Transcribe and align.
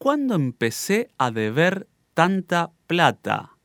cuándo 0.00 0.34
empecé 0.34 1.10
a 1.18 1.30
deber 1.30 1.86
tanta 2.14 2.72
plata? 2.86 3.58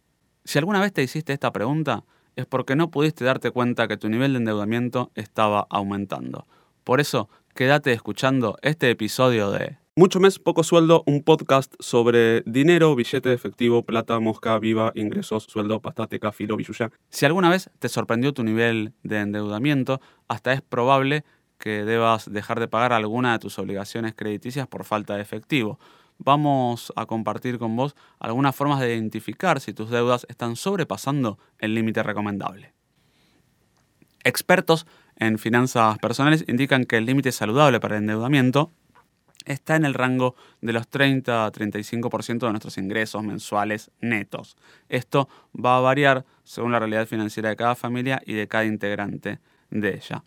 Si 0.44 0.60
alguna 0.60 0.82
vez 0.82 0.92
te 0.92 1.02
hiciste 1.02 1.32
esta 1.32 1.54
pregunta, 1.54 2.04
es 2.36 2.46
porque 2.46 2.76
no 2.76 2.92
pudiste 2.92 3.24
darte 3.24 3.52
cuenta 3.52 3.88
que 3.88 3.96
tu 3.96 4.10
nivel 4.10 4.34
de 4.34 4.40
endeudamiento 4.40 5.12
estaba 5.16 5.66
aumentando. 5.70 6.46
Por 6.84 7.00
eso, 7.00 7.30
quédate 7.56 7.94
escuchando 7.94 8.58
este 8.62 8.92
episodio 8.92 9.50
de 9.50 9.78
Mucho 9.96 10.20
mes, 10.20 10.38
poco 10.38 10.64
sueldo, 10.64 11.04
un 11.06 11.24
podcast 11.24 11.74
sobre 11.80 12.42
dinero, 12.42 12.94
billete 12.96 13.30
de 13.30 13.36
efectivo, 13.36 13.86
plata, 13.86 14.20
mosca, 14.20 14.60
viva, 14.60 14.92
ingresos, 14.94 15.46
sueldo, 15.46 15.80
pastateca, 15.80 16.34
filo, 16.34 16.58
billuya. 16.58 16.92
Si 17.10 17.26
alguna 17.26 17.50
vez 17.50 17.70
te 17.80 17.88
sorprendió 17.88 18.34
tu 18.34 18.44
nivel 18.44 18.92
de 19.04 19.20
endeudamiento, 19.22 20.02
hasta 20.28 20.52
es 20.52 20.62
probable 20.62 21.24
que 21.58 21.86
debas 21.86 22.30
dejar 22.30 22.60
de 22.60 22.68
pagar 22.68 22.92
alguna 22.92 23.32
de 23.32 23.40
tus 23.40 23.58
obligaciones 23.58 24.14
crediticias 24.14 24.68
por 24.68 24.84
falta 24.84 25.16
de 25.16 25.22
efectivo. 25.22 25.80
Vamos 26.18 26.94
a 26.96 27.06
compartir 27.06 27.60
con 27.60 27.76
vos 27.76 27.96
algunas 28.20 28.56
formas 28.56 28.80
de 28.80 28.94
identificar 28.94 29.60
si 29.60 29.74
tus 29.74 29.90
deudas 29.90 30.26
están 30.30 30.56
sobrepasando 30.56 31.38
el 31.60 31.76
límite 31.76 32.04
recomendable. 32.04 32.74
Expertos 34.24 34.88
en 35.18 35.38
finanzas 35.38 36.00
personales 36.00 36.46
indican 36.48 36.86
que 36.86 36.98
el 36.98 37.06
límite 37.06 37.32
saludable 37.32 37.80
para 37.80 37.98
el 37.98 38.04
endeudamiento 38.04 38.72
está 39.46 39.76
en 39.76 39.86
el 39.86 39.94
rango 39.94 40.36
de 40.62 40.74
los 40.74 40.88
30 40.88 41.46
a 41.46 41.52
35% 41.52 42.40
de 42.40 42.50
nuestros 42.50 42.78
ingresos 42.78 43.24
mensuales 43.24 43.92
netos. 44.02 44.58
Esto 44.90 45.30
va 45.54 45.78
a 45.78 45.82
variar 45.82 46.26
según 46.44 46.72
la 46.72 46.80
realidad 46.80 47.08
financiera 47.08 47.50
de 47.50 47.56
cada 47.56 47.76
familia 47.76 48.22
y 48.26 48.34
de 48.34 48.48
cada 48.48 48.66
integrante 48.66 49.40
de 49.70 49.96
ella. 49.96 50.24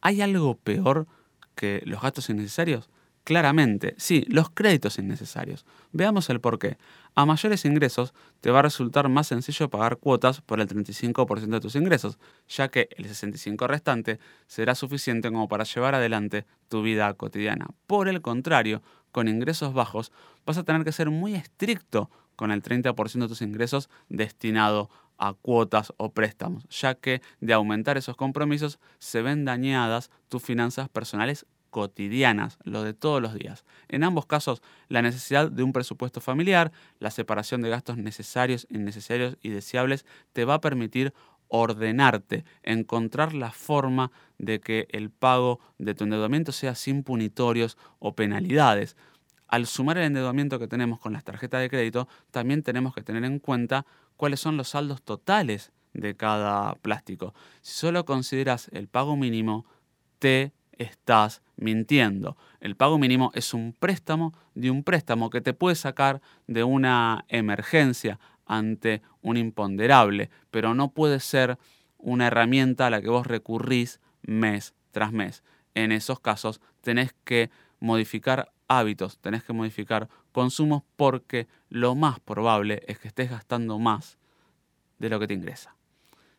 ¿Hay 0.00 0.22
algo 0.22 0.56
peor 0.56 1.06
que 1.54 1.82
los 1.84 2.00
gastos 2.00 2.30
innecesarios? 2.30 2.88
Claramente, 3.24 3.94
sí, 3.98 4.24
los 4.28 4.50
créditos 4.50 4.98
innecesarios. 4.98 5.64
Veamos 5.92 6.28
el 6.28 6.40
por 6.40 6.58
qué. 6.58 6.76
A 7.14 7.24
mayores 7.24 7.64
ingresos 7.64 8.14
te 8.40 8.50
va 8.50 8.58
a 8.58 8.62
resultar 8.62 9.08
más 9.08 9.28
sencillo 9.28 9.70
pagar 9.70 9.98
cuotas 9.98 10.40
por 10.40 10.60
el 10.60 10.66
35% 10.66 11.46
de 11.46 11.60
tus 11.60 11.76
ingresos, 11.76 12.18
ya 12.48 12.68
que 12.68 12.88
el 12.96 13.06
65% 13.06 13.68
restante 13.68 14.18
será 14.48 14.74
suficiente 14.74 15.30
como 15.30 15.46
para 15.46 15.62
llevar 15.62 15.94
adelante 15.94 16.46
tu 16.68 16.82
vida 16.82 17.14
cotidiana. 17.14 17.68
Por 17.86 18.08
el 18.08 18.22
contrario, 18.22 18.82
con 19.12 19.28
ingresos 19.28 19.72
bajos 19.72 20.10
vas 20.44 20.58
a 20.58 20.64
tener 20.64 20.82
que 20.82 20.90
ser 20.90 21.10
muy 21.10 21.34
estricto 21.34 22.10
con 22.34 22.50
el 22.50 22.60
30% 22.62 23.20
de 23.20 23.28
tus 23.28 23.42
ingresos 23.42 23.88
destinado 24.08 24.90
a 25.18 25.34
cuotas 25.34 25.92
o 25.98 26.10
préstamos, 26.10 26.66
ya 26.70 26.96
que 26.96 27.22
de 27.40 27.52
aumentar 27.52 27.96
esos 27.98 28.16
compromisos 28.16 28.80
se 28.98 29.22
ven 29.22 29.44
dañadas 29.44 30.10
tus 30.28 30.42
finanzas 30.42 30.88
personales 30.88 31.46
cotidianas, 31.72 32.58
lo 32.64 32.82
de 32.82 32.92
todos 32.92 33.22
los 33.22 33.34
días. 33.34 33.64
En 33.88 34.04
ambos 34.04 34.26
casos, 34.26 34.62
la 34.88 35.00
necesidad 35.00 35.50
de 35.50 35.62
un 35.62 35.72
presupuesto 35.72 36.20
familiar, 36.20 36.70
la 37.00 37.10
separación 37.10 37.62
de 37.62 37.70
gastos 37.70 37.96
necesarios, 37.96 38.66
innecesarios 38.70 39.38
y 39.40 39.48
deseables 39.48 40.04
te 40.34 40.44
va 40.44 40.54
a 40.54 40.60
permitir 40.60 41.14
ordenarte, 41.48 42.44
encontrar 42.62 43.32
la 43.32 43.50
forma 43.50 44.12
de 44.38 44.60
que 44.60 44.86
el 44.90 45.10
pago 45.10 45.60
de 45.78 45.94
tu 45.94 46.04
endeudamiento 46.04 46.52
sea 46.52 46.74
sin 46.74 47.02
punitorios 47.02 47.78
o 47.98 48.14
penalidades. 48.14 48.96
Al 49.48 49.66
sumar 49.66 49.96
el 49.96 50.04
endeudamiento 50.04 50.58
que 50.58 50.68
tenemos 50.68 51.00
con 51.00 51.14
las 51.14 51.24
tarjetas 51.24 51.62
de 51.62 51.70
crédito, 51.70 52.06
también 52.30 52.62
tenemos 52.62 52.94
que 52.94 53.02
tener 53.02 53.24
en 53.24 53.38
cuenta 53.38 53.86
cuáles 54.16 54.40
son 54.40 54.58
los 54.58 54.68
saldos 54.68 55.02
totales 55.02 55.72
de 55.94 56.14
cada 56.16 56.74
plástico. 56.76 57.34
Si 57.62 57.72
solo 57.72 58.04
consideras 58.04 58.68
el 58.72 58.88
pago 58.88 59.16
mínimo, 59.16 59.64
te 60.18 60.52
estás 60.82 61.42
mintiendo. 61.56 62.36
El 62.60 62.76
pago 62.76 62.98
mínimo 62.98 63.30
es 63.34 63.54
un 63.54 63.72
préstamo 63.72 64.32
de 64.54 64.70
un 64.70 64.84
préstamo 64.84 65.30
que 65.30 65.40
te 65.40 65.54
puede 65.54 65.76
sacar 65.76 66.20
de 66.46 66.64
una 66.64 67.24
emergencia 67.28 68.18
ante 68.46 69.02
un 69.22 69.36
imponderable, 69.36 70.30
pero 70.50 70.74
no 70.74 70.92
puede 70.92 71.20
ser 71.20 71.58
una 71.98 72.26
herramienta 72.26 72.86
a 72.86 72.90
la 72.90 73.00
que 73.00 73.08
vos 73.08 73.26
recurrís 73.26 74.00
mes 74.22 74.74
tras 74.90 75.12
mes. 75.12 75.42
En 75.74 75.92
esos 75.92 76.20
casos 76.20 76.60
tenés 76.80 77.14
que 77.24 77.50
modificar 77.80 78.52
hábitos, 78.68 79.18
tenés 79.18 79.42
que 79.44 79.52
modificar 79.52 80.08
consumos 80.32 80.82
porque 80.96 81.46
lo 81.68 81.94
más 81.94 82.20
probable 82.20 82.82
es 82.86 82.98
que 82.98 83.08
estés 83.08 83.30
gastando 83.30 83.78
más 83.78 84.18
de 84.98 85.08
lo 85.08 85.18
que 85.18 85.26
te 85.26 85.34
ingresa. 85.34 85.74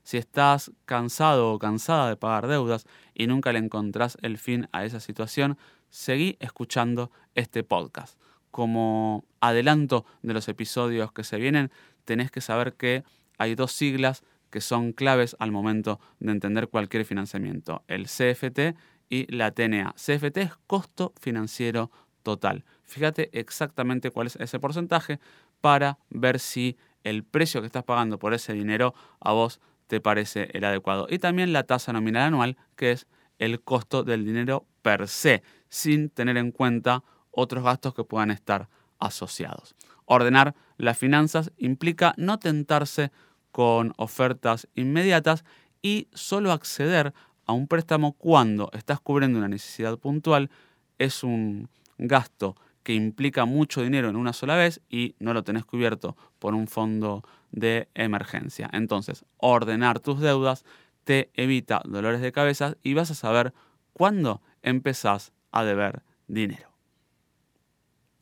Si 0.03 0.17
estás 0.17 0.71
cansado 0.85 1.51
o 1.51 1.59
cansada 1.59 2.09
de 2.09 2.17
pagar 2.17 2.47
deudas 2.47 2.85
y 3.13 3.27
nunca 3.27 3.53
le 3.53 3.59
encontrás 3.59 4.17
el 4.21 4.37
fin 4.37 4.67
a 4.71 4.85
esa 4.85 4.99
situación, 4.99 5.57
seguí 5.89 6.37
escuchando 6.39 7.11
este 7.35 7.63
podcast. 7.63 8.19
Como 8.51 9.25
adelanto 9.39 10.05
de 10.21 10.33
los 10.33 10.47
episodios 10.47 11.11
que 11.11 11.23
se 11.23 11.37
vienen, 11.37 11.71
tenés 12.05 12.31
que 12.31 12.41
saber 12.41 12.73
que 12.73 13.03
hay 13.37 13.55
dos 13.55 13.71
siglas 13.71 14.23
que 14.49 14.61
son 14.61 14.91
claves 14.93 15.35
al 15.39 15.51
momento 15.51 15.99
de 16.19 16.31
entender 16.31 16.67
cualquier 16.67 17.05
financiamiento, 17.05 17.83
el 17.87 18.05
CFT 18.05 18.75
y 19.09 19.31
la 19.35 19.51
TNA. 19.51 19.95
CFT 19.95 20.37
es 20.37 20.55
costo 20.67 21.13
financiero 21.19 21.89
total. 22.21 22.63
Fíjate 22.83 23.29
exactamente 23.37 24.11
cuál 24.11 24.27
es 24.27 24.35
ese 24.35 24.59
porcentaje 24.59 25.19
para 25.61 25.97
ver 26.09 26.39
si 26.39 26.77
el 27.03 27.23
precio 27.23 27.61
que 27.61 27.67
estás 27.67 27.83
pagando 27.83 28.19
por 28.19 28.33
ese 28.33 28.53
dinero 28.53 28.93
a 29.19 29.33
vos 29.33 29.59
te 29.87 29.99
parece 30.01 30.49
el 30.53 30.63
adecuado. 30.63 31.07
Y 31.09 31.19
también 31.19 31.53
la 31.53 31.63
tasa 31.63 31.93
nominal 31.93 32.23
anual, 32.23 32.57
que 32.75 32.91
es 32.91 33.07
el 33.39 33.61
costo 33.61 34.03
del 34.03 34.25
dinero 34.25 34.65
per 34.81 35.07
se, 35.07 35.43
sin 35.69 36.09
tener 36.09 36.37
en 36.37 36.51
cuenta 36.51 37.03
otros 37.31 37.63
gastos 37.63 37.93
que 37.93 38.03
puedan 38.03 38.31
estar 38.31 38.69
asociados. 38.99 39.75
Ordenar 40.05 40.55
las 40.77 40.97
finanzas 40.97 41.51
implica 41.57 42.13
no 42.17 42.39
tentarse 42.39 43.11
con 43.51 43.93
ofertas 43.97 44.67
inmediatas 44.75 45.43
y 45.81 46.07
solo 46.13 46.51
acceder 46.51 47.13
a 47.45 47.53
un 47.53 47.67
préstamo 47.67 48.13
cuando 48.13 48.69
estás 48.73 48.99
cubriendo 48.99 49.39
una 49.39 49.47
necesidad 49.47 49.97
puntual 49.97 50.49
es 50.97 51.23
un 51.23 51.69
gasto 51.97 52.55
que 52.83 52.93
implica 52.93 53.45
mucho 53.45 53.81
dinero 53.81 54.09
en 54.09 54.15
una 54.15 54.33
sola 54.33 54.55
vez 54.55 54.81
y 54.89 55.15
no 55.19 55.33
lo 55.33 55.43
tenés 55.43 55.65
cubierto 55.65 56.15
por 56.39 56.53
un 56.53 56.67
fondo 56.67 57.23
de 57.51 57.87
emergencia. 57.93 58.69
Entonces, 58.73 59.25
ordenar 59.37 59.99
tus 59.99 60.19
deudas 60.19 60.65
te 61.03 61.31
evita 61.33 61.81
dolores 61.85 62.21
de 62.21 62.31
cabeza 62.31 62.75
y 62.83 62.93
vas 62.93 63.11
a 63.11 63.15
saber 63.15 63.53
cuándo 63.93 64.41
empezás 64.61 65.33
a 65.51 65.63
deber 65.63 66.01
dinero. 66.27 66.69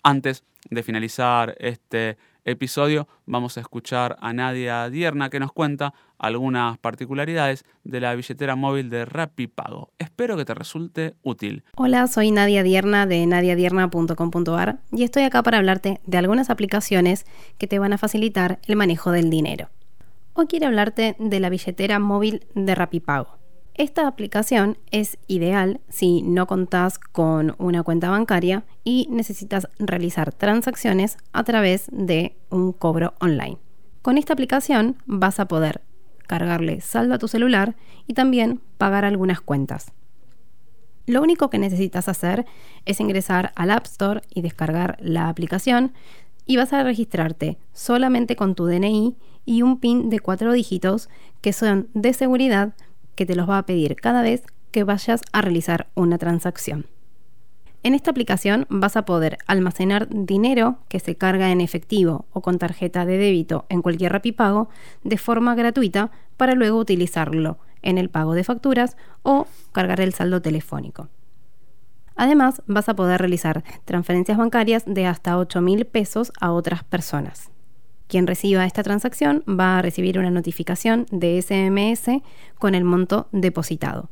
Antes 0.04 0.44
de 0.70 0.84
finalizar 0.84 1.56
este 1.60 2.18
episodio 2.46 3.07
vamos 3.25 3.57
a 3.57 3.62
escuchar 3.62 4.18
a 4.19 4.34
Nadia 4.34 4.90
Dierna 4.90 5.29
que 5.29 5.40
nos 5.40 5.52
cuenta 5.52 5.94
algunas 6.18 6.78
particularidades 6.78 7.66
de 7.84 8.00
la 8.00 8.16
billetera 8.16 8.56
móvil 8.56 8.90
de 8.90 9.06
Pago. 9.53 9.91
Espero 10.00 10.38
que 10.38 10.46
te 10.46 10.53
resulte 10.53 11.16
útil. 11.24 11.63
Hola, 11.75 12.07
soy 12.07 12.31
Nadia 12.31 12.63
Dierna 12.63 13.06
de 13.06 13.25
nadiadierna.com.ar 13.25 14.80
y 14.91 15.03
estoy 15.03 15.24
acá 15.24 15.44
para 15.44 15.57
hablarte 15.57 16.00
de 16.06 16.18
algunas 16.18 16.50
aplicaciones 16.50 17.25
que 17.57 17.68
te 17.68 17.80
van 17.80 17.94
a 17.94 17.97
facilitar 17.97 18.59
el 18.68 18.75
manejo 18.75 19.12
del 19.12 19.30
dinero. 19.30 19.69
Hoy 20.34 20.47
quiero 20.47 20.68
hablarte 20.68 21.16
de 21.19 21.40
la 21.40 21.50
billetera 21.50 22.00
móvil 22.00 22.46
de 22.56 22.75
Pago. 23.06 23.41
Esta 23.76 24.06
aplicación 24.06 24.78
es 24.92 25.18
ideal 25.28 25.80
si 25.88 26.22
no 26.24 26.46
contás 26.46 27.00
con 27.00 27.56
una 27.58 27.84
cuenta 27.84 28.09
bancaria 28.09 28.66
y 28.84 29.08
necesitas 29.09 29.70
realizar 29.80 30.34
transacciones 30.34 31.18
a 31.32 31.44
través 31.46 31.88
de 31.92 32.36
un 32.50 32.74
cobro 32.74 33.14
online. 33.22 33.58
Con 34.02 34.18
esta 34.18 34.34
aplicación 34.34 34.98
vas 35.06 35.40
a 35.40 35.48
poder 35.48 35.81
cargarle 36.28 36.81
saldo 36.81 37.16
a 37.16 37.18
tu 37.18 37.28
celular 37.28 37.76
y 38.08 38.14
también 38.14 38.62
pagar 38.78 39.06
algunas 39.06 39.40
cuentas. 39.40 39.94
Lo 41.06 41.22
único 41.22 41.50
que 41.50 41.58
necesitas 41.58 42.10
hacer 42.10 42.46
es 42.86 43.00
ingresar 43.00 43.54
al 43.56 43.72
App 43.72 43.86
Store 43.86 44.22
y 44.30 44.42
descargar 44.42 44.98
la 45.00 45.30
aplicación 45.30 45.94
y 46.46 46.58
vas 46.58 46.74
a 46.74 46.84
registrarte 46.84 47.57
solamente 47.74 48.36
con 48.36 48.56
tu 48.56 48.66
DNI 48.66 49.16
y 49.45 49.62
un 49.62 49.80
PIN 49.80 50.10
de 50.10 50.19
cuatro 50.19 50.51
dígitos 50.51 51.10
que 51.40 51.54
son 51.54 51.88
de 51.94 52.13
seguridad 52.13 52.74
que 53.16 53.25
te 53.25 53.36
los 53.36 53.50
va 53.50 53.58
a 53.58 53.66
pedir 53.66 53.96
cada 53.96 54.22
vez 54.22 54.44
que 54.72 54.84
vayas 54.84 55.22
a 55.31 55.42
realizar 55.42 55.88
una 55.96 56.18
transacción. 56.18 56.86
En 57.84 57.96
esta 57.96 58.12
aplicación 58.12 58.68
vas 58.69 58.96
a 58.96 59.06
poder 59.06 59.40
almacenar 59.48 60.08
dinero 60.10 60.78
que 60.88 61.00
se 61.00 61.16
carga 61.16 61.52
en 61.52 61.62
efectivo 61.62 62.25
o 62.31 62.42
con 62.42 62.60
tarjeta 62.60 63.06
de 63.06 63.18
débito 63.18 63.66
en 63.69 63.81
cualquier 63.81 64.12
Rapipago 64.12 64.69
de 65.04 65.18
forma 65.18 65.56
gratuita 65.56 66.12
para 66.38 66.54
luego 66.54 66.78
utilizarlo 66.78 67.58
en 67.81 67.98
el 67.98 68.10
pago 68.10 68.36
de 68.36 68.44
facturas 68.44 68.98
o 69.24 69.48
cargar 69.72 70.00
el 70.00 70.14
saldo 70.14 70.44
telefónico. 70.44 71.10
Además, 72.16 72.62
vas 72.68 72.88
a 72.88 72.96
poder 72.96 73.19
realizar 73.19 73.64
transferencias 73.86 74.38
bancarias 74.38 74.84
de 74.86 75.07
hasta 75.07 75.40
8 75.40 75.62
mil 75.62 75.86
pesos 75.86 76.31
a 76.40 76.52
otras 76.52 76.84
personas. 76.84 77.50
Quien 78.12 78.28
reciba 78.28 78.66
esta 78.66 78.84
transacción 78.84 79.42
va 79.48 79.78
a 79.78 79.81
recibir 79.81 80.19
una 80.19 80.31
notificación 80.31 81.06
de 81.12 81.42
SMS 81.42 82.22
con 82.60 82.75
el 82.75 82.84
monto 82.84 83.30
depositado. 83.31 84.10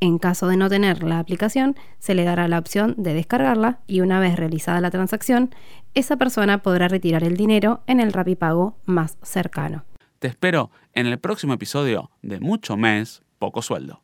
En 0.00 0.18
caso 0.18 0.48
de 0.48 0.56
no 0.56 0.68
tener 0.68 1.04
la 1.04 1.20
aplicación, 1.20 1.76
se 2.00 2.16
le 2.16 2.24
dará 2.24 2.48
la 2.48 2.58
opción 2.58 2.96
de 2.98 3.14
descargarla 3.14 3.78
y 3.86 4.00
una 4.00 4.18
vez 4.18 4.34
realizada 4.34 4.80
la 4.80 4.90
transacción, 4.90 5.54
esa 5.94 6.16
persona 6.16 6.58
podrá 6.58 6.88
retirar 6.88 7.22
el 7.22 7.36
dinero 7.36 7.84
en 7.86 8.00
el 8.00 8.12
Rapipago 8.12 8.78
más 8.84 9.16
cercano. 9.22 9.84
Te 10.18 10.26
espero 10.26 10.72
en 10.92 11.06
el 11.06 11.20
próximo 11.20 11.52
episodio 11.52 12.10
de 12.22 12.40
Mucho 12.40 12.76
Mes, 12.76 13.22
Poco 13.38 13.62
Sueldo. 13.62 14.02